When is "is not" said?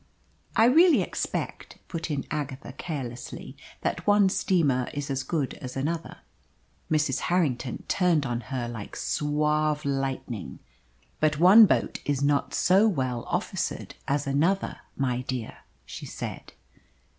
12.03-12.51